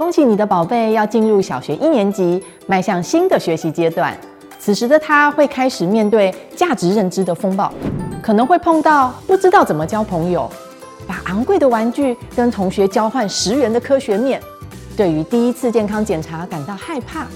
[0.00, 4.16] 恭喜你的宝贝要进入小学一年级，迈向新的学习阶段。
[4.58, 7.70] 此时的他会开始面对价值认知的风暴，
[8.22, 10.50] 可能会碰到不知道怎么交朋友，
[11.06, 14.40] 把昂贵的玩具跟同学交换十元的科学面，
[14.96, 17.26] 对于第一次健康检查感到害怕，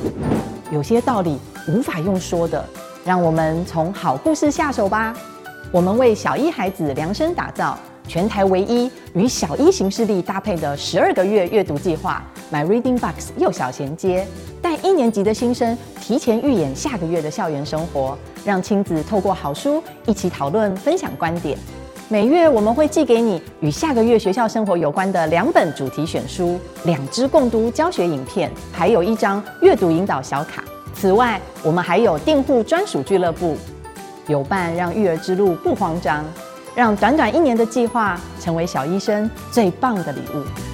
[0.73, 1.39] 有些道理
[1.69, 2.65] 无法用说的。
[3.05, 5.15] 让我们从好故事下手吧。
[5.71, 7.79] 我们为小一孩子量身打造
[8.09, 14.26] 全台唯一与小一行事历搭配的十二个月阅读计划，My Reading Box 幼小衔接，
[14.61, 21.58] 带一年级的新生提前预演下个月的校园生活，让亲子透过好书一起讨论分享观点。
[22.08, 30.63] 每月我们会寄给你与下个月学校生活有关的两本主题选书、两支共读教学影片，还有一张阅读引导小卡。
[30.94, 33.56] 此外，我们还有订户专属俱乐部。
[34.27, 36.24] 有伴让育儿之路不慌张，
[36.74, 40.73] 让短短一年的计划成为小医生最棒的礼物。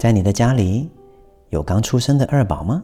[0.00, 0.88] 在你的家里
[1.50, 2.82] 有刚出生的二宝吗？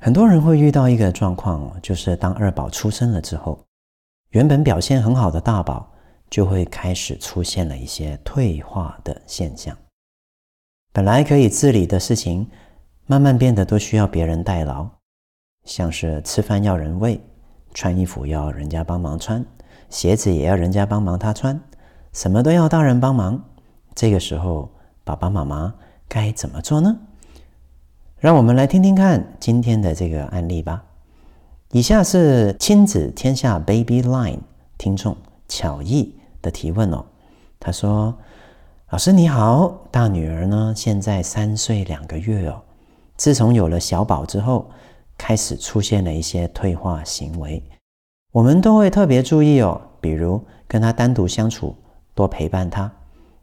[0.00, 3.56] 很多人会遇到一个状况，就是当二宝出生了之后，
[4.30, 5.88] 原本表现很好的大宝
[6.28, 9.78] 就会开始出现了一些退化的现象。
[10.92, 12.44] 本来可以自理的事情，
[13.06, 14.88] 慢慢变得都需要别人代劳，
[15.62, 17.20] 像是吃饭要人喂，
[17.74, 19.46] 穿衣服要人家帮忙穿，
[19.88, 21.60] 鞋子也要人家帮忙他穿，
[22.12, 23.40] 什么都要大人帮忙。
[23.94, 24.68] 这个时候，
[25.06, 25.72] 爸爸妈妈
[26.08, 26.98] 该怎么做呢？
[28.18, 30.82] 让我们来听听看今天的这个案例吧。
[31.70, 34.40] 以下是亲子天下 Baby Line
[34.76, 36.12] 听众巧艺
[36.42, 37.04] 的提问哦。
[37.60, 38.16] 他说
[38.90, 42.60] ：“老师你好，大女儿呢现在三岁两个月哦。
[43.16, 44.68] 自从有了小宝之后，
[45.16, 47.62] 开始出现了一些退化行为，
[48.32, 51.76] 我们都会特别注意哦，比如跟她单独相处，
[52.12, 52.90] 多陪伴她。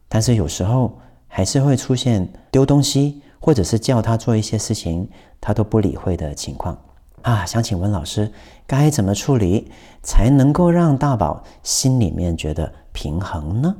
[0.09, 0.91] 但是有时候。”
[1.35, 5.09] 还是会出现丢东西，或者是叫他做一些事情，
[5.41, 6.77] 他都不理会的情况
[7.23, 7.43] 啊！
[7.43, 8.31] 想请问老师，
[8.67, 9.71] 该怎么处理
[10.03, 13.75] 才能够让大宝心里面觉得平衡呢？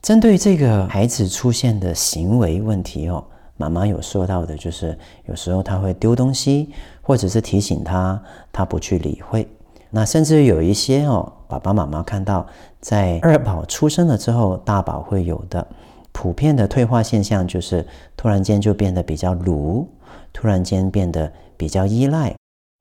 [0.00, 3.24] 针对这个孩子出现的行为问题哦，
[3.56, 6.70] 妈妈有说到的就是，有时候他会丢东西，
[7.02, 9.48] 或者是提醒他，他不去理会。
[9.90, 12.46] 那甚至有一些哦，爸爸妈妈看到
[12.80, 15.66] 在二宝出生了之后，大宝会有的。
[16.12, 19.88] 普遍的退化现象就是突然间就变得比较鲁，
[20.32, 22.34] 突然间变得比较依赖，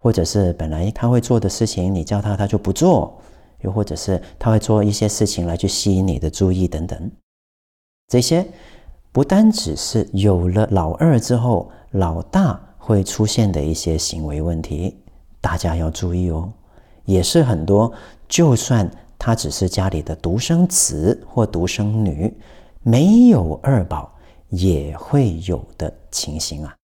[0.04, 3.22] 或者是本来他会做的事情，你叫他他就不做，
[3.62, 7.12] 又或者是他会做一些事情来去吸引你的注意等等。
[8.08, 8.46] 这些
[9.12, 14.98] 不单只是有了老二之后老大会出现的一些行为问题，
[15.40, 16.52] 大家要注意哦，
[17.06, 17.94] 也是很多
[18.28, 22.34] 就算他只是家里的独生子或独生女。
[22.82, 24.14] 没有二宝
[24.50, 26.76] 也会有的情形啊，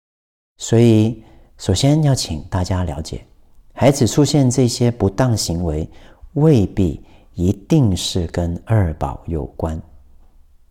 [0.57, 1.23] 所以
[1.57, 3.25] 首先要请大家了解，
[3.73, 5.89] 孩子出现这些不当行为，
[6.33, 7.01] 未必
[7.33, 9.81] 一定是跟二宝有关，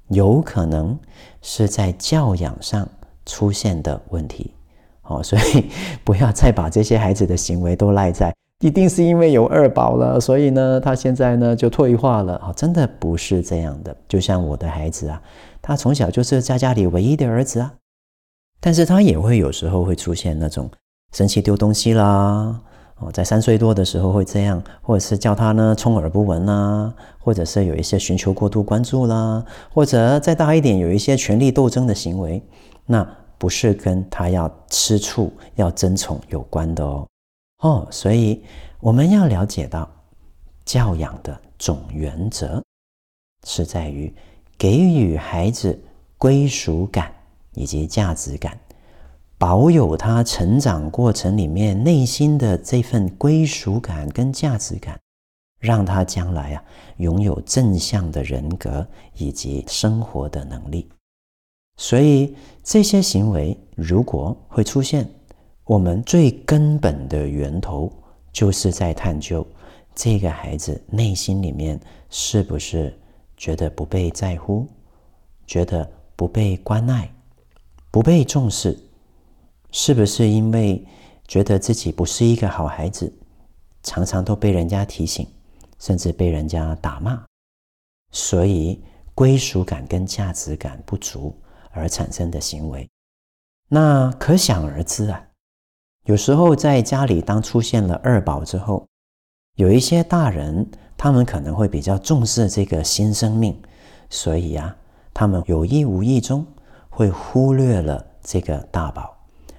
[0.08, 0.98] 有可能
[1.42, 2.88] 是在教养上
[3.26, 4.52] 出现的问题。
[5.02, 5.70] 哦，所以
[6.04, 8.34] 不要再把这些孩子的行为都赖在。
[8.64, 12.50] 一定是因为有二宝了，所以呢，他现在呢就退化了啊！
[12.56, 13.94] 真的不是这样的。
[14.08, 15.20] 就像我的孩子啊，
[15.60, 17.70] 他从小就是在家里唯一的儿子啊，
[18.60, 20.70] 但是他也会有时候会出现那种
[21.12, 22.58] 生气丢东西啦，
[23.00, 29.44] 哦，在三岁多的时候会这样，或者是叫他呢充耳不闻啦，或者是有一些寻求过度关注啦，
[29.74, 32.42] 或者再大一点有一些权力斗争的行为，
[32.86, 33.06] 那
[33.36, 37.06] 不是跟他要吃醋、要争宠有关的哦。
[37.64, 38.42] 哦，所以
[38.78, 39.90] 我们要了解到，
[40.66, 42.62] 教养的总原则
[43.46, 44.14] 是在于
[44.58, 45.82] 给予孩子
[46.18, 47.10] 归属感
[47.54, 48.60] 以及价值感，
[49.38, 55.00] 保有他成长过程里面内心的这份归属感跟价值感，
[55.58, 56.62] 让他将来啊
[56.98, 58.86] 拥有正向的人格
[59.16, 60.86] 以及生活的能力。
[61.78, 65.08] 所以这些行为如果会出现，
[65.64, 67.90] 我们最根本的源头
[68.32, 69.46] 就是在探究
[69.94, 71.80] 这个孩子内心里面
[72.10, 72.96] 是不是
[73.36, 74.66] 觉得不被在乎，
[75.46, 77.10] 觉得不被关爱，
[77.90, 78.78] 不被重视，
[79.70, 80.84] 是不是因为
[81.26, 83.12] 觉得自己不是一个好孩子，
[83.82, 85.26] 常常都被人家提醒，
[85.78, 87.24] 甚至被人家打骂，
[88.12, 88.82] 所以
[89.14, 91.34] 归属感跟价值感不足。
[91.76, 92.88] 而产生的行为，
[93.68, 95.26] 那可想而知啊。
[96.04, 98.86] 有时候在家里，当出现了二宝之后，
[99.56, 100.66] 有一些大人，
[100.98, 103.58] 他们可能会比较重视这个新生命，
[104.10, 104.76] 所以啊，
[105.14, 106.46] 他们有意无意中
[106.90, 109.16] 会忽略了这个大宝，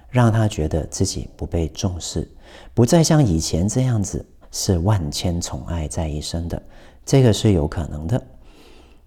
[0.08, 2.30] 让他觉得自己不被重视，
[2.72, 6.62] 不再像以前这样子是万千宠爱在一身的，
[7.04, 8.22] 这个是有可能的。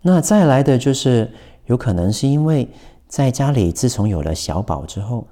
[0.01, 1.31] 那再来的就是
[1.67, 2.67] 有可能是因为。
[3.07, 5.27] 在家里，自从有了小宝之后，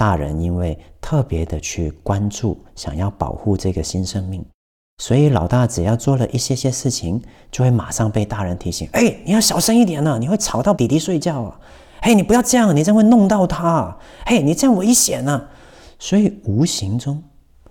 [0.00, 4.42] 大人因为特别的去关注，想要保护这个新生命，
[4.96, 7.20] 所以老大只要做了一些些事情，
[7.50, 11.60] 就会马上被大人提醒：“哎，你要小声一点呢，你会吵到弟弟睡觉啊！
[12.00, 13.94] 嘿，你不要这样，你这样会弄到他。
[14.24, 15.48] 嘿，你这样危险呢。”
[16.00, 17.22] 所以无形中，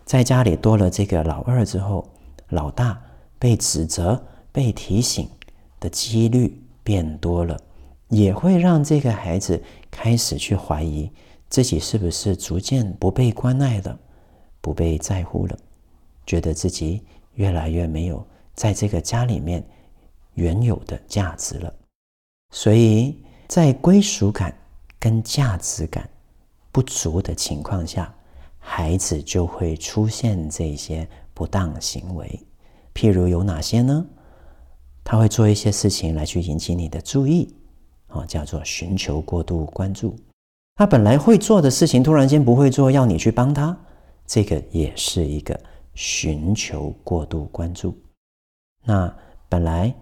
[0.06, 2.08] 在家里多了这个老二之后，
[2.50, 3.02] 老大
[3.40, 5.28] 被指责、被提醒
[5.80, 7.58] 的几率变多了。
[8.10, 9.60] 也会让这个孩子
[9.90, 11.12] 开始去怀疑
[11.50, 14.00] 自己是不是逐渐不被关爱了，
[14.62, 15.58] 不被在乎了，
[16.26, 17.02] 觉得自己
[17.34, 19.64] 越来越没有在这个家里面
[20.36, 21.74] 原有的价值了。
[22.52, 23.16] 所以
[23.48, 24.56] 在归属感
[25.00, 26.08] 跟价值感
[26.72, 28.14] 不足的情况下，
[28.60, 32.40] 孩子就会出现这些不当行为。
[32.94, 34.06] 譬如有哪些呢？
[35.04, 37.56] 他会做一些事情来去引起你的注意。
[38.08, 40.16] 啊，叫做寻求过度关注。
[40.80, 43.78] 他本来会做的事情，突然间不会做，要你去帮他，
[44.26, 45.60] 这个也是一个
[45.94, 47.94] 寻求过度关注。
[48.86, 49.14] 那
[49.50, 49.94] 本来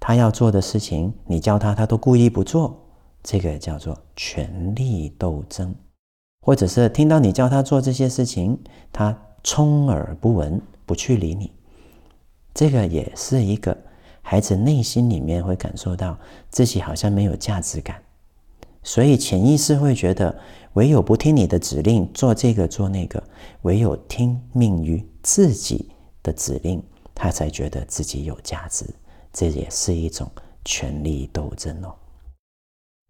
[0.00, 2.76] 他要做的事情，你叫他，他都故意不做，
[3.22, 5.72] 这个叫做权力斗争。
[6.44, 8.58] 或者是听到你叫他做这些事情，
[8.90, 11.52] 他充耳不闻，不去理你，
[12.52, 13.76] 这个也是一个。
[14.20, 16.18] 孩子内心里面会感受到
[16.50, 18.02] 自己好像没有价值感，
[18.84, 20.38] 所以潜意识会觉得，
[20.74, 23.20] 唯有不听你的指令，做这个做那个，
[23.62, 25.90] 唯有听命于自己
[26.22, 26.80] 的指令，
[27.12, 28.84] 他才觉得自己有价值。
[29.32, 30.30] 这也是一种
[30.64, 31.92] 权力斗争哦。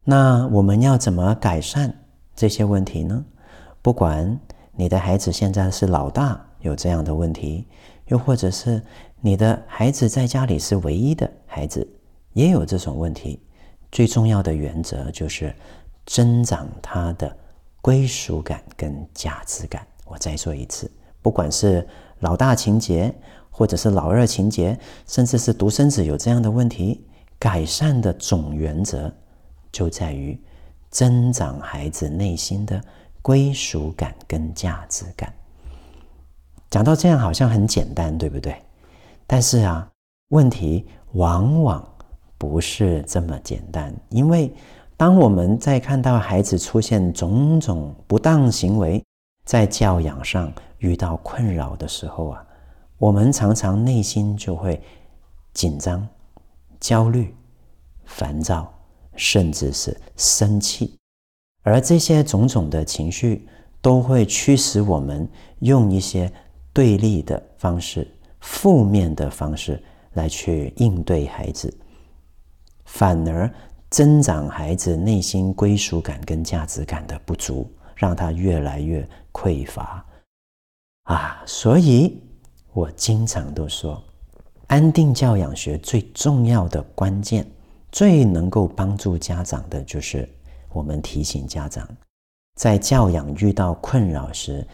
[0.05, 1.95] 那我们要怎么改善
[2.35, 3.23] 这些问题呢？
[3.83, 4.41] 不管
[4.73, 7.67] 你的孩子现在是老大，有这样的问题，
[8.07, 8.83] 又或者是。
[9.27, 11.89] 你的孩子在家里是唯一的孩子，
[12.35, 13.41] 也有这种问题。
[13.95, 15.55] 最重要的原则就是
[16.05, 17.35] 增长他的
[17.81, 19.87] 归属感跟价值感。
[20.05, 20.91] 我再说一次，
[21.23, 21.87] 不管是
[22.19, 23.15] 老大情节，
[23.51, 24.77] 或者是老二情节，
[25.07, 27.07] 甚至是独生子有这样的问题，
[27.39, 29.15] 改善的总原则
[29.71, 30.37] 就在于
[30.91, 32.83] 增长孩子内心的
[33.23, 35.33] 归属感跟价值感。
[36.69, 38.61] 讲到这样，好像很简单，对不对？
[39.25, 39.89] 但是啊，
[40.31, 41.94] 问题往往
[42.45, 44.53] 不是这么简单，因为
[44.97, 49.03] 当我们在看到孩子出现种种不当行为，
[49.45, 52.47] 在教养上遇到困扰的时候啊，
[52.99, 54.81] 我们常常内心就会
[55.53, 56.07] 紧张、
[56.79, 57.35] 焦虑、
[58.05, 58.73] 烦躁，
[59.17, 60.97] 甚至是生气，
[61.63, 63.49] 而这些种种的情绪
[63.81, 65.29] 都会驱使我们
[65.61, 66.31] 用一些
[66.73, 68.07] 对立的方式。
[68.41, 69.83] 负面的方式
[70.13, 71.73] 来去应对孩子，
[72.95, 73.53] 反而
[73.91, 80.07] 增长孩子内心归属感跟价值感的不足，让他越来越匮乏
[81.03, 81.43] 啊！
[81.45, 82.23] 所以
[82.73, 84.01] 我经常都说，
[84.69, 87.45] 安定教养学最重要的关键，
[87.91, 90.29] 最能够帮助家长的，就是
[90.73, 91.85] 我们提醒家长，
[92.55, 94.65] 在教养遇到困扰时，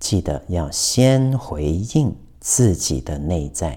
[0.00, 2.12] 记得要先回应。
[2.40, 3.76] 自己的内在，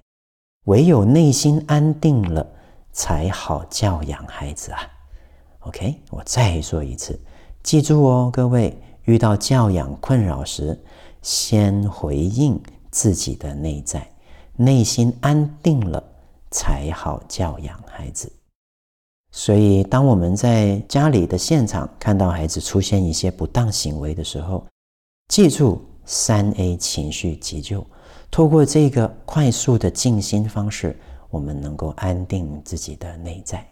[0.66, 2.46] 唯有内心安定了，
[2.92, 4.80] 才好教养孩子啊。
[5.60, 7.20] OK，我再说一次，
[7.62, 10.80] 记住哦，各位，遇到教养困扰时，
[11.22, 14.12] 先回应自己的内在，
[14.56, 16.04] 内心安定了，
[16.50, 18.32] 才好教养孩子。
[19.32, 24.66] 所以，当我们在家里的现场看到孩子出现一些不当行为的时候，
[25.30, 27.86] 记住三 A 情绪急救。
[28.30, 31.00] 透过这个快速的静心方式，
[31.32, 33.66] 我们能够安定自己的内在。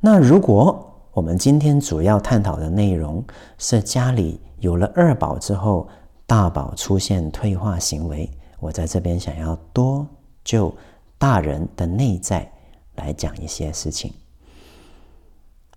[0.00, 3.22] 那如果我们今天主要探讨的内容
[3.58, 5.86] 是家里有了二宝之后，
[6.26, 10.06] 大宝出现退化行为，我在这边想要多
[10.42, 10.74] 就
[11.18, 12.50] 大人的内在
[12.96, 14.12] 来讲一些事情。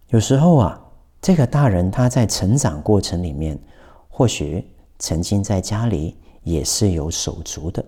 [0.10, 0.80] 有时候啊，
[1.22, 3.60] 这个大人他在成长过程里面，
[4.08, 4.66] 或许
[5.00, 7.84] 曾经在家里也是有手足的。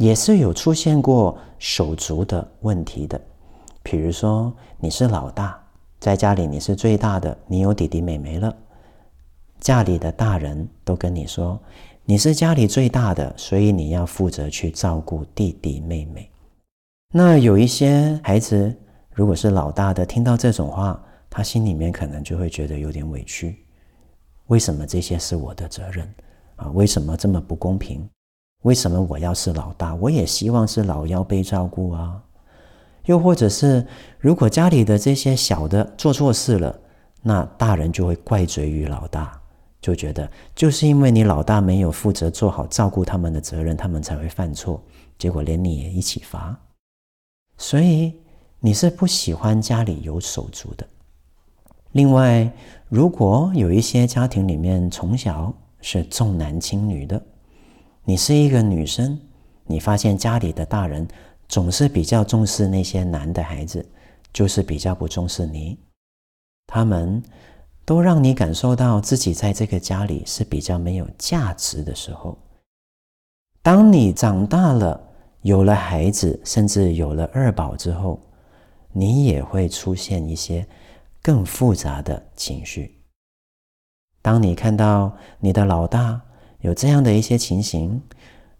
[0.00, 3.20] 也是有出现过手足的问题的，
[3.82, 5.62] 比如说你是老大，
[5.98, 8.56] 在家里你是最大的，你有弟弟妹妹了，
[9.60, 11.60] 家里的大人都跟你说，
[12.06, 16.30] 你是家里最大的，所以你要负责去照顾弟弟妹妹。
[17.12, 18.74] 那有一些孩子，
[19.12, 23.54] 如果是老大的，听到这种话，他心里面可能就会觉得有点委屈，
[24.46, 26.10] 为什么这些是我的责任
[26.56, 26.70] 啊？
[26.70, 28.08] 为什么这么不公平？
[28.62, 29.94] 为什么我要是老大？
[29.94, 32.22] 我也希望是老幺被照顾啊。
[33.06, 33.86] 又或者是，
[34.18, 36.78] 如果家里的这些小的做错事了，
[37.22, 39.40] 那大人就会怪罪于老大，
[39.80, 44.82] 就觉得就是因为你老大没有负责做好照顾他们的责任，他们才会犯错，
[45.18, 46.54] 结果连你也一起罚。
[47.56, 48.12] 所以
[48.60, 50.86] 你是不喜欢家里有手足的。
[51.92, 52.52] 另外，
[52.90, 57.20] 如果有一些家庭里面从小是重男轻女的。
[58.04, 59.20] 你是一个女生，
[59.66, 61.06] 你发现家里的大人
[61.48, 63.86] 总是比较重视那些男的孩子，
[64.32, 65.78] 就是比较不重视你。
[66.66, 67.22] 他们
[67.84, 72.38] 都让你感受到自己在这个家里是比较没有价值的时候。
[73.62, 75.08] 当你长大了，
[75.42, 78.18] 有了孩子，甚至有了二宝之后，
[78.92, 80.66] 你也会出现一些
[81.20, 83.02] 更复杂的情绪。
[84.22, 86.20] 当你看到你的老大，
[86.60, 88.00] 有这样的一些情形，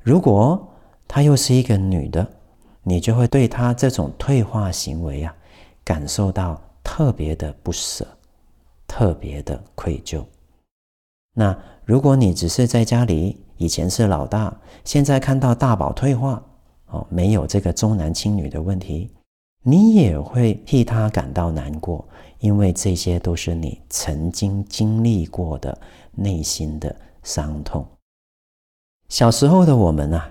[0.02, 0.69] 如果
[1.07, 2.26] 她又是一个女的，
[2.83, 5.35] 你就会对她这种退化行为啊，
[5.85, 8.07] 感受到特别的不舍，
[8.87, 10.25] 特别的愧疚。
[11.35, 16.42] 那如果你只是在家里，以前是老大，现在看到大宝退化，
[16.87, 19.11] 哦，没有这个重男轻女的问题，
[19.62, 25.78] 你也会替他感到难过，因为这些都是你曾经经历过的
[26.12, 26.95] 内心的。
[27.23, 27.87] 伤痛。
[29.09, 30.31] 小时候的我们啊，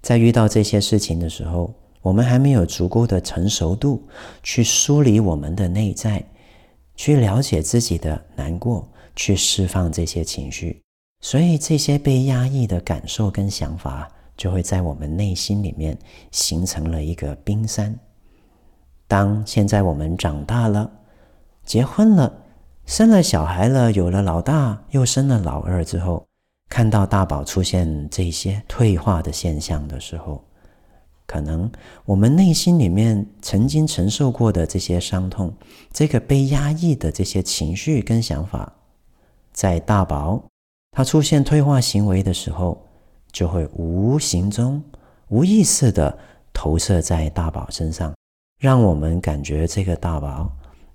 [0.00, 4.06] 在遇到这些事情的时候，我们还没有足够的成熟度
[4.42, 6.24] 去梳理我们的内在，
[6.94, 10.80] 去了解自己的难过，去释放这些情绪，
[11.20, 15.98] 所以这些被压抑的感受跟想法，就会在我们内心里面
[16.30, 17.98] 形成了一个冰山。
[19.06, 20.90] 当现在我们长大了，
[21.64, 22.32] 结婚了，
[22.86, 26.24] 生了小孩了，有了老大，又生了老二之后，
[26.70, 30.42] 看到大宝出现这些退化的现象的时候，
[31.26, 31.70] 可能
[32.04, 35.52] 我们内心里面曾经承受过的这些伤痛，
[35.92, 38.72] 这个被压抑的这些情绪跟想法，
[39.52, 40.42] 在大宝
[40.92, 42.80] 他出现退化行为的时候，
[43.32, 44.82] 就会无形中、
[45.28, 46.16] 无意识地
[46.52, 48.14] 投射在大宝身上，
[48.60, 50.50] 让我们感觉这个大宝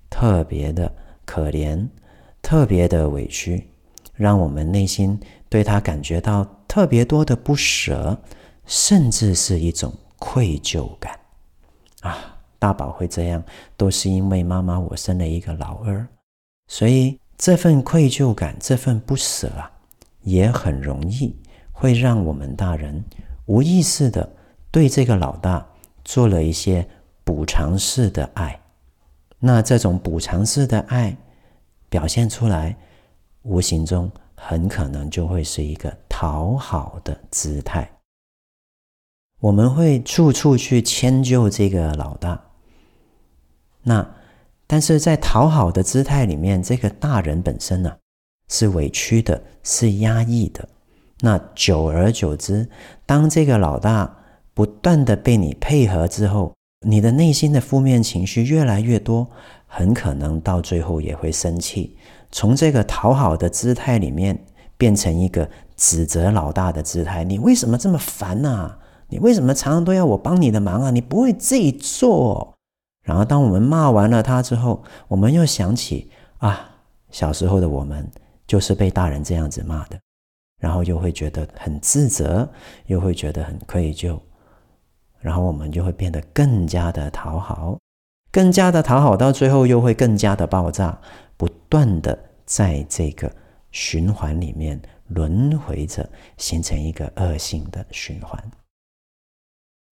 [0.08, 0.90] 特别的
[1.26, 1.86] 可怜，
[2.40, 3.66] 特别的委屈，
[4.16, 5.18] 让我们内心。
[5.48, 8.18] 对他感觉到特别多的不舍，
[8.66, 11.18] 甚至是一种愧疚感
[12.00, 12.36] 啊！
[12.58, 13.42] 大宝会这样，
[13.76, 16.04] 都是因为妈妈我生了一个老二，
[16.66, 19.70] 所以这份愧疚感、这份不舍啊，
[20.22, 21.36] 也很容易
[21.70, 23.04] 会让我们大人
[23.44, 24.28] 无意识的
[24.72, 25.64] 对这个老大
[26.04, 26.88] 做了一些
[27.22, 28.58] 补偿式的爱。
[29.38, 31.16] 那这种补偿式的爱
[31.88, 32.76] 表现出来，
[33.46, 34.10] 无形中。
[34.38, 37.90] 很可能就会是一个讨好的姿态，
[39.40, 42.38] 我们会处处去迁就这个老大。
[43.82, 44.06] 那
[44.66, 47.96] 但是在讨好的姿态里面，这个大人本身呢，
[48.48, 50.68] 是委屈的，是压抑的。
[51.20, 52.68] 那久而久之，
[53.06, 54.18] 当这个老大
[54.52, 56.52] 不断的被你配合之后，
[56.86, 59.26] 你的内心的负面情绪越来越多，
[59.66, 61.96] 很可能到最后也会生气。
[62.36, 64.38] 从这个讨好的姿态里面
[64.76, 68.78] 变成一个指责老大的姿态，你为什么这么烦啊？
[69.08, 70.90] 你为什么常常都要我帮你的忙啊？
[70.90, 72.52] 你不会自己做。
[73.02, 76.72] 然后当我们骂完了他之后，我们又想起啊，
[77.10, 78.06] 小时候的我们
[78.46, 79.98] 就是被大人这样子骂的，
[80.60, 82.46] 然后又会觉得很自责，
[82.84, 84.20] 又会觉得很愧疚，
[85.20, 87.78] 然后我们就会变得更加的讨好，
[88.30, 91.00] 更加的讨好，到最后又会更加的爆炸。
[91.38, 93.30] 不断的在这个
[93.70, 98.42] 循环里面轮回着，形成一个恶性的循环。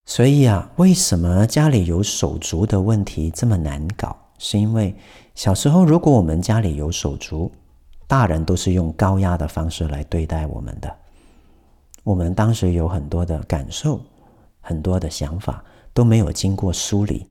[0.06, 4.16] 所以啊，为什么家里有手足的问题这么难搞？
[4.38, 4.94] 是因为
[5.34, 7.50] 小时候，如果我们家里有手足，
[8.06, 10.94] 大人都是用高压的方式来对待我们的。
[12.02, 14.00] 我们当时有很多的感受，
[14.60, 17.26] 很多的想法都没有经过梳理。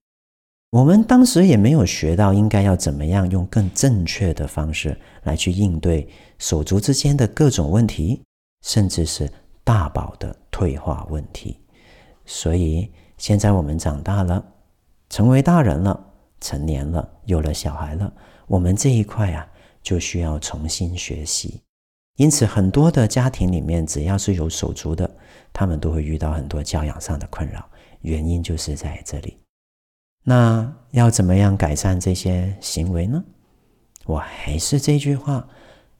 [0.74, 8.24] 我们当时也没有学到应该要怎么样用更正确的方式来去应对手足之间的各种问题，
[8.64, 9.32] 甚至是
[9.64, 11.60] 大宝的退化问题。
[12.26, 14.44] 所以现在我们长大了，
[15.12, 16.08] 成为大人了，
[16.42, 18.12] 成年了，有了小孩了，
[18.48, 19.48] 我们这一块啊，
[19.84, 21.62] 就需要重新学习。
[22.16, 25.08] 因此，很多的家庭里面，只要是有手足的，
[25.54, 27.64] 他们都会遇到很多教养上的困扰，
[28.02, 29.38] 原因就是在这里。
[30.24, 33.24] 那要怎么样改善这些行为呢？
[34.06, 35.48] 我还是这句话，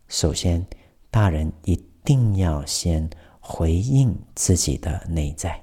[0.08, 0.66] 首先，
[1.12, 5.62] 大人一定要先回应自己的内在。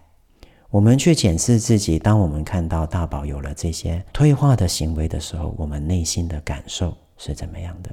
[0.69, 7.91] 我们去检视自己，当我们看到大宝有了这些退化的行为的时候，我们内心的感受是怎么样的？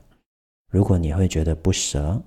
[0.69, 2.21] 如果你会觉得不舍，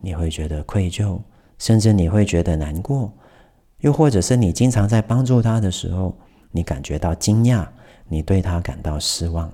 [0.00, 1.20] 你会觉得愧疚，
[1.58, 3.12] 甚至你会觉得难过，
[3.80, 6.16] 又或者是你经常在帮助他的时候，
[6.56, 7.66] 你感觉到惊讶，
[8.06, 9.52] 你对他感到失望，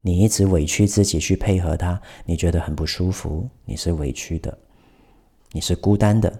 [0.00, 4.56] 你一直委屈自己去配合他，你觉得很不舒服，你是委屈的，
[5.50, 6.32] 你是孤单的。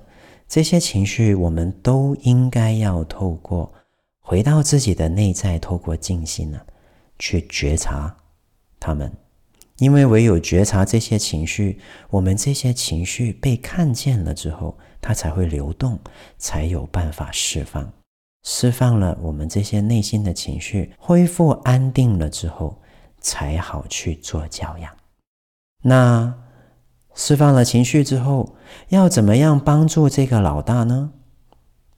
[0.48, 3.70] 这些情绪，我们都应该要透过
[4.20, 6.58] 回到自己的内在，透过静心呢，
[7.18, 8.16] 去觉察
[8.80, 9.12] 他们。
[9.76, 11.78] 因为唯有觉察这些情绪，
[12.08, 15.98] 我们这些情绪被看见了之后，它才会流动，
[16.38, 17.92] 才有办法释放。
[18.42, 22.80] 释放了我们这些内心的情绪，恢复安定了之后，
[23.20, 24.96] 才好去做教养。
[25.82, 26.34] 那。
[27.14, 28.56] 释放了情绪之后，
[28.88, 31.12] 要怎么样帮助这个老大呢？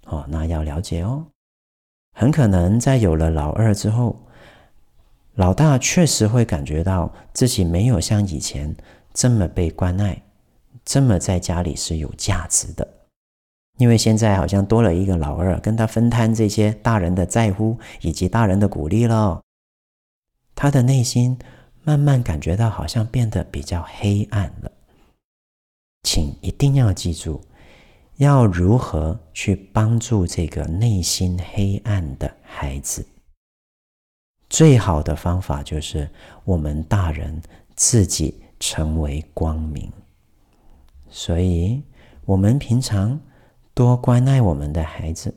[0.07, 1.27] 哦，那要了解哦。
[2.15, 4.27] 很可能在有了老二之后，
[5.35, 8.75] 老大确实会感觉到自己没有像以前
[9.13, 10.21] 这么被关爱，
[10.85, 12.89] 这么在家里是有价值的。
[13.79, 19.43] 因为现在好像多了一个老二，跟他分摊这些大人的在乎以及大人的鼓励了，
[20.55, 21.37] 他的内心
[21.83, 24.71] 慢慢感觉到好像变得比较黑暗了。
[26.05, 27.41] 请一定要记住，
[28.19, 33.05] 要如何去帮助这个内心黑暗的孩子。
[34.49, 36.09] 最好的方法就是
[36.45, 37.43] 我们大人
[37.75, 39.91] 自己成为光明。
[41.09, 41.83] 所以，
[42.25, 43.19] 我们平常
[43.75, 45.35] 多关爱我们的孩子，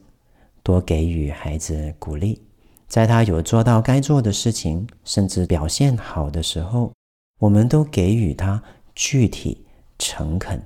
[0.64, 2.40] 多给予孩子鼓励，
[2.88, 6.92] 在他有做到该做的事情，甚至表现好的时候，
[7.40, 8.62] 我们都给予他
[8.96, 9.64] 具体。
[10.00, 10.62] 诚恳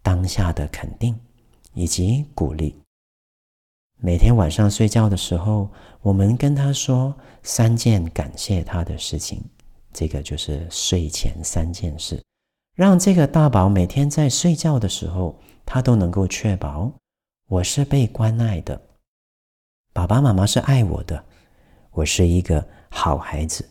[0.00, 1.18] 当下的肯定
[1.74, 2.72] 以及鼓励。
[3.98, 5.68] 每天晚上睡觉的时候，
[6.02, 7.12] 我们跟他说
[7.42, 9.42] 三件感谢他的事情，
[9.92, 12.22] 这个就是睡前三件事，
[12.76, 16.88] 让这个大宝每天在睡觉的时候，他都能够确保
[17.48, 18.80] 我是被关爱的，
[19.92, 21.24] 爸爸妈妈是爱我的，
[21.92, 23.68] 我是一个好孩子，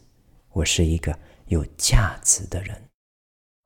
[0.52, 2.76] 我是一个有价值的人。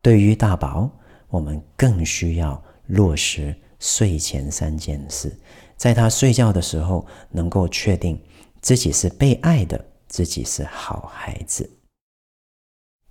[0.02, 0.90] 对于大宝。
[1.30, 5.32] 我们更需要落实睡前三件事，
[5.78, 8.20] 在他睡觉的时候，能够确定
[8.62, 11.70] 自己是被爱的，自己是好孩子。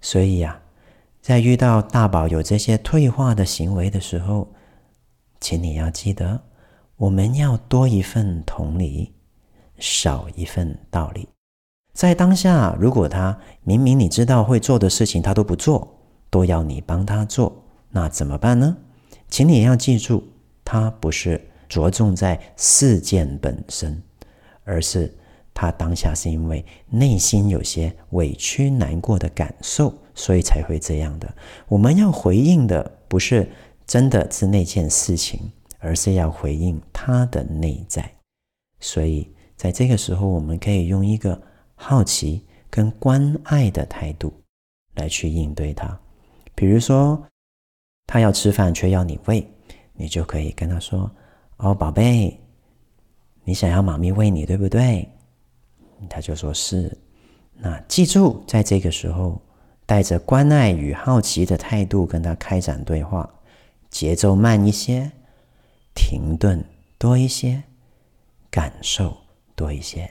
[0.01, 0.61] 所以呀，
[1.23, 4.53] 在遇到大宝有这些退化的行为的时候，
[5.39, 6.43] 请你要记得，
[6.99, 9.13] 我们要多一份同理，
[9.79, 11.29] 少一份道理。
[11.93, 15.97] 在当下，如果他明明你知道会做的事情，他都不做，
[16.29, 17.65] 都要你帮他做。
[17.91, 18.77] 那怎么办呢？
[19.29, 20.25] 请你要记住，
[20.65, 24.03] 他不是着重在事件本身，
[24.65, 25.17] 而是
[25.55, 31.33] 他当下是因为内心有些委屈、难过的感受，所以才会这样的。
[31.69, 33.49] 我们要回应的不是
[33.87, 38.11] 真的是那件事情，而是要回应他的内在。
[38.81, 41.41] 所以在这个时候，我们可以用一个
[41.75, 44.33] 好奇跟关爱的态度
[44.95, 45.99] 来去应对他，
[46.55, 47.21] 比如说。
[48.11, 49.47] 他要吃饭却要你喂，
[49.93, 51.11] 你就可以跟他说
[51.59, 52.41] ：“哦，宝贝，
[53.45, 55.07] 你想要妈咪喂你，对不对？”
[56.09, 56.91] 他就说是。
[57.53, 59.39] 那记住，在这个时候，
[59.85, 63.29] 带着关爱与好奇的态度跟他开展对话，
[63.91, 65.13] 节奏慢一些，
[65.99, 66.65] 停顿
[66.97, 67.61] 多一些，
[68.53, 69.17] 感受
[69.57, 70.09] 多一些。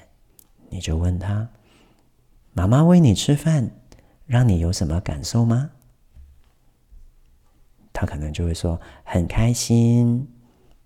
[0.69, 1.47] 你就问他
[2.51, 3.71] ：“妈妈喂你吃饭，
[4.25, 5.71] 让你有什么感受吗？”
[7.93, 10.27] 他可能就会说很开心，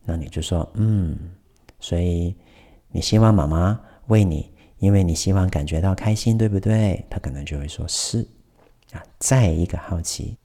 [0.06, 1.18] 那你就说嗯，
[1.80, 2.36] 所以
[2.90, 7.04] 你希望妈妈喂你，因为你希望感觉到开心，对不对？
[7.10, 8.26] 他可能就会说是
[8.94, 9.02] 啊。
[9.18, 10.38] 再一个好奇，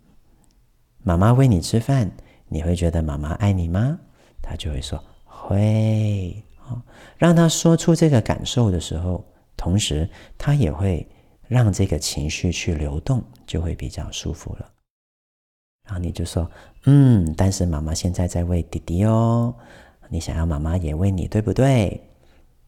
[1.03, 2.11] 妈妈喂你吃饭，
[2.49, 4.01] 你会觉得妈妈爱你吗？
[4.49, 6.43] 他就会说会。
[6.59, 6.81] 好，
[7.17, 9.25] 让他说出这个感受的时候，
[9.57, 11.07] 同时他也会
[11.47, 14.71] 让这个情绪去流动，就会比较舒服了。
[15.85, 16.51] 然后你就说，
[16.87, 19.55] 嗯，但是妈妈现在在喂弟弟哦，
[20.09, 22.01] 你想要妈妈也喂你，对不对？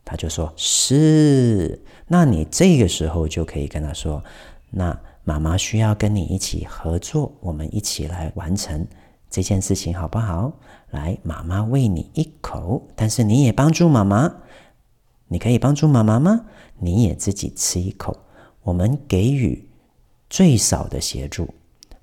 [0.05, 1.83] 他就说是。
[2.07, 4.23] 那你这个时候就可以跟他说，
[4.71, 8.87] 那妈妈需要跟你一起合作，我们一起来完成
[9.31, 10.53] 这件事情，好不好？
[10.91, 14.33] 来，妈妈喂你一口，但是你也帮助妈妈。
[15.29, 16.47] 你可以帮助妈妈吗？
[16.79, 18.17] 你也自己吃一口。
[18.63, 19.69] 我们给予
[20.31, 21.49] 最少的协助。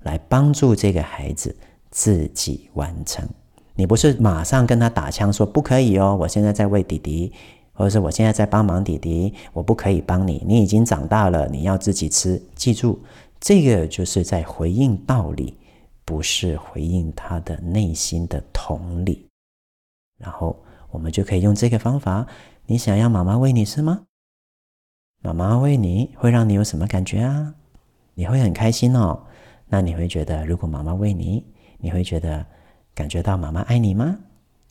[0.02, 1.56] 来帮助这个孩子
[1.90, 3.28] 自己完成。
[3.74, 7.32] 你不是马上跟他打枪说不可以哦，我现在在喂弟弟，
[7.72, 10.44] 或者是我现在在帮忙弟弟，我不可以帮你。
[10.46, 12.40] 你已经长大了，你要自己吃。
[12.54, 13.00] 记住，
[13.40, 15.58] 这个就是在回应道理，
[16.06, 19.28] 不是回应他的内心的同理。
[20.16, 20.56] 然后
[20.90, 22.26] 我们就可以用这个方法。
[22.64, 24.04] 你想要妈妈喂你吃吗？
[25.20, 27.54] 妈妈喂你会让你有什么感觉啊？
[28.14, 29.24] 你会很开心哦。
[29.68, 31.44] 那你会觉得，如果妈妈喂你，
[31.78, 32.46] 你会觉得
[32.94, 34.16] 感觉到妈妈爱你吗？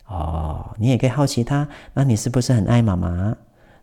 [0.07, 3.35] 哦，你也可以好奇他，那你是不是很爱妈妈？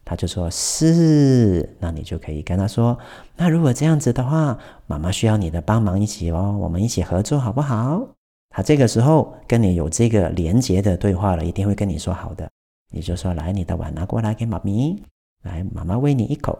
[0.05, 2.99] 他就说是，那你就可以跟他说，
[3.37, 8.07] 那如果这样子的话，妈妈需要你的帮忙一起哦，我们一起合作好不好？
[8.51, 12.51] 他这个时候跟你有这个连接的对话了，一定会跟你说好的。
[12.91, 15.03] 你就说，来，你的碗拿过来给妈咪，
[15.45, 16.59] 来，妈妈喂你一口，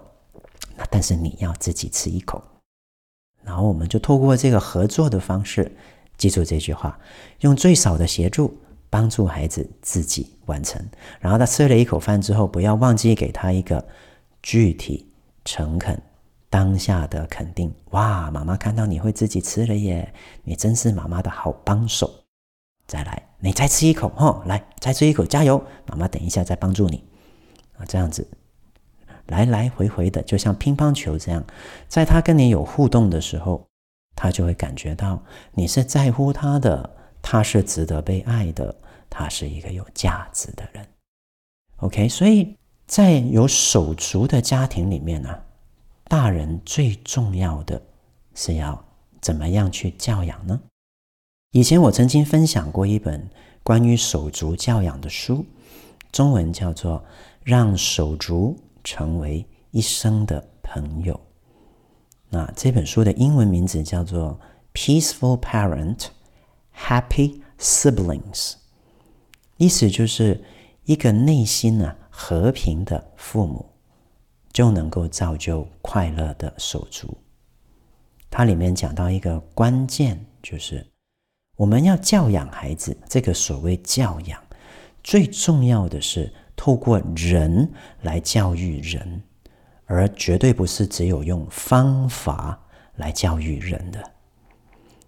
[0.77, 2.43] 那但是你要自己吃一口。
[3.43, 5.71] 然后我们就透过这个合作的方式，
[6.17, 6.99] 记住这句话，
[7.41, 8.57] 用最少的协助
[8.93, 10.87] 帮助孩子自己完成。
[11.19, 13.83] 然后他吃了一口饭之后，不要忘记给他一个
[14.43, 15.11] 具体、
[15.47, 15.99] 诚恳、
[16.51, 17.73] 当下的肯定。
[17.93, 20.13] 哇，妈妈看到你会自己吃了耶，
[20.45, 22.11] 你真是妈妈的好帮手。
[22.87, 27.03] 再来，你再吃一口，哦，来，再吃一口，加油，妈妈等一下再帮助你。
[27.79, 28.29] 啊，这样子。
[29.29, 31.43] 来来回回的，就像乒乓球这样，
[31.89, 33.65] 在他跟你有互动的时候，
[34.15, 36.91] 他就会感觉到你是在乎他的，
[37.23, 38.77] 他是值得被爱的，
[39.09, 40.87] 他是一个有价值的人。
[41.77, 42.57] OK，所以
[42.87, 45.43] 在有手足的家庭里面呢，
[46.05, 47.81] 大人最重要的
[48.35, 48.85] 是要
[49.21, 50.61] 怎么样去教养呢？
[51.53, 53.29] 以前我曾经分享过一本
[53.63, 55.45] 关于手足教养的书，
[56.11, 56.99] 中文叫做
[57.45, 61.19] 《让手足》成为一生的朋友。
[62.31, 64.39] 那这本书的英文名字叫做
[65.03, 66.07] 《Peaceful Parent,
[66.77, 68.21] Happy Siblings》，
[69.57, 70.43] 意思就是
[70.85, 73.67] 一个内心啊和平的父母，
[74.53, 77.17] 就能够造就快乐的手足。
[78.31, 80.87] 它里面讲到一个关键，就是
[81.57, 84.43] 我们要教养孩子，这个所谓教养，
[85.03, 86.33] 最重要的是。
[86.55, 89.23] 透过人来教育人，
[89.87, 94.12] 而绝对不是只有用方法来教育人的。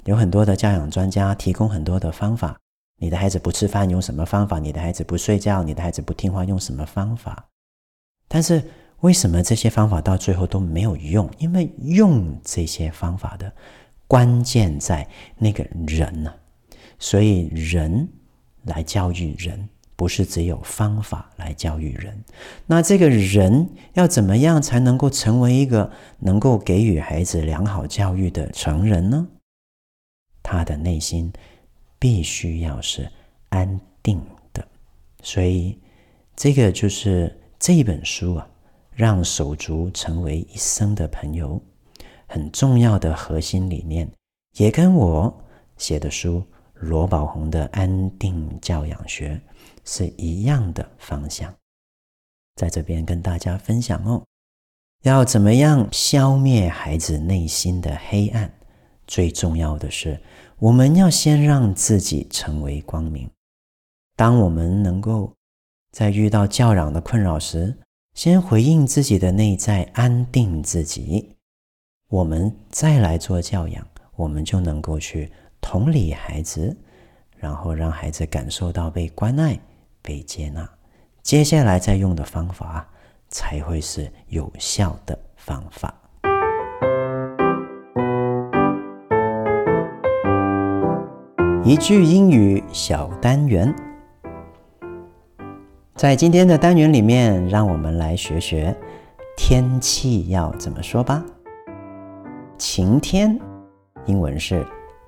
[0.04, 2.56] 有很多的教养专家提供很多的方法。
[2.98, 4.58] 你的孩子不吃饭，用什么方法？
[4.58, 7.46] 你的孩子不睡觉，你的孩子不听话，用什么方法？
[8.28, 8.62] 但是
[9.00, 11.28] 为什么这些方法到最后都没有用？
[11.38, 13.52] 因为用这些方法的
[14.06, 16.32] 关键在那个人呢。
[16.98, 18.08] 所以人
[18.62, 19.68] 来教育人。
[19.96, 22.24] 不是只有方法来教育人，
[22.66, 25.88] 那这个人要怎么样才能够成为一个
[26.18, 29.28] 能够给予孩子良好教育的成人呢？
[30.44, 31.32] 他的内心
[31.98, 33.10] 必须要是
[33.48, 34.64] 安定的，
[35.22, 35.76] 所以
[36.36, 38.48] 这个就是这本书啊，
[38.92, 41.60] 让手足成为一生的朋友，
[42.28, 44.08] 很重要的核心理念，
[44.56, 45.44] 也跟我
[45.76, 49.40] 写的书罗宝红的安定教养学。
[49.86, 51.54] 是一样的方向，
[52.56, 54.24] 在这边跟大家分享哦。
[55.02, 58.50] 要怎么样消灭孩子内心的黑暗？
[59.06, 60.20] 最重要的是，
[60.58, 63.28] 我们要先让自己成为光明。
[64.16, 65.32] 当我们能够
[65.92, 67.76] 在遇到教养的困扰时，
[68.14, 71.36] 先回应自己的内在，安定自己，
[72.08, 73.86] 我们再来做教养，
[74.16, 76.76] 我们就能够去同理孩子，
[77.36, 79.58] 然后让孩子感受到被关爱。
[80.06, 80.68] 被接纳，
[81.22, 82.86] 接下来再用的方法
[83.30, 86.03] 才会是有效的方法。
[91.66, 93.74] 一句英语小单元，
[95.94, 98.76] 在今天的单元里面，让我们来学学
[99.34, 101.24] 天气要怎么说吧。
[102.58, 103.40] 晴天，
[104.04, 104.62] 英文是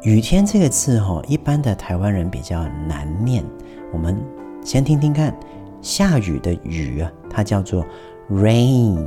[0.02, 3.44] 雨天这个字哈，一般的台湾人比较难念。
[3.92, 4.20] 我们
[4.64, 5.32] 先听听看，
[5.80, 7.86] 下雨的雨啊，它叫做
[8.28, 9.00] rain，rain。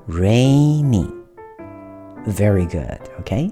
[0.10, 3.52] ，rainy，very good，OK？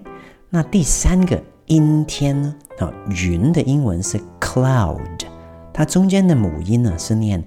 [0.55, 2.55] 那第三个阴天呢？
[2.79, 5.25] 啊，云的英文是 cloud，
[5.73, 7.43] 它中间的母音呢是念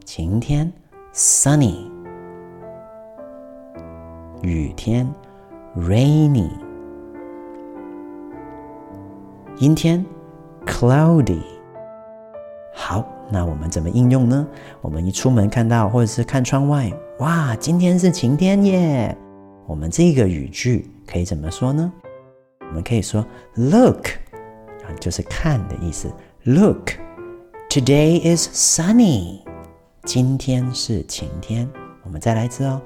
[0.03, 0.69] 晴天
[1.13, 1.89] sunny，
[4.41, 5.09] 雨天
[5.77, 6.49] rainy。
[9.57, 10.05] 阴天
[10.65, 11.41] ，cloudy。
[12.73, 14.47] 好，那我们怎么应用呢？
[14.81, 19.17] 我们一出门看到，或者是看窗外，哇，今天是晴天耶！
[19.67, 21.91] 我们这个语句可以怎么说呢？
[22.61, 24.07] 我们可以说，look，
[24.85, 26.09] 啊，就是看的意思。
[26.43, 29.41] Look，today is sunny。
[30.05, 31.69] 今天是晴天。
[32.03, 32.81] 我们再来一次哦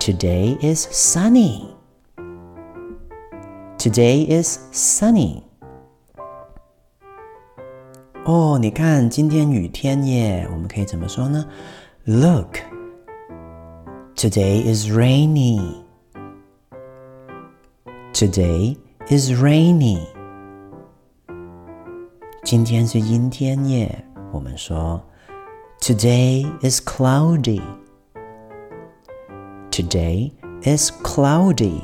[0.00, 1.62] ，today is sunny。
[3.81, 5.43] Today is sunny。
[8.25, 11.45] 哦，你看，今天雨天耶，我们可以怎么说呢？
[12.03, 12.57] Look,
[14.15, 15.83] today is rainy.
[18.13, 19.99] Today is rainy.
[22.43, 25.01] 今天是阴天耶，我们说，
[25.79, 27.61] Today is cloudy.
[29.69, 30.31] Today
[30.63, 31.81] is cloudy.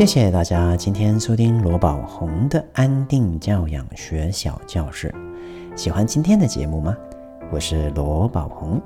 [0.00, 5.14] 谢谢大家今天收听罗宝红的安定教养学小教室。
[5.76, 6.96] 喜欢今天的节目吗？
[7.52, 8.80] 我是罗宝红，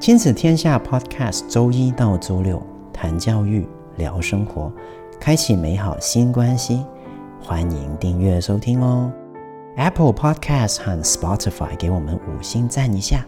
[0.00, 4.72] 亲子天下 Podcast，周一到周六谈教育、聊生活，
[5.20, 6.86] 开启美好新关系。
[7.38, 9.12] 欢迎订阅收听哦。
[9.76, 13.26] Apple Podcast 和 Spotify 给我们五星赞一下。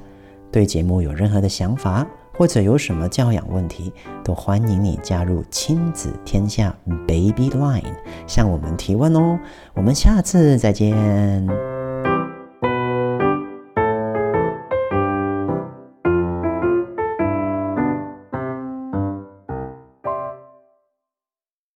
[0.50, 3.92] 对节目有任何的想法，或者有什么教养问题，
[4.22, 6.74] 都欢迎你加入亲子天下
[7.06, 7.94] Baby Line，
[8.26, 9.38] 向我们提问哦。
[9.74, 11.73] 我们下次再见。